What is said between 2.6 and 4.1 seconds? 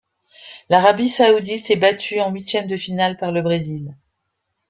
de finale par le Brésil.